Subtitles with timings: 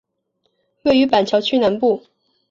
[0.81, 2.03] 位于板桥区南部。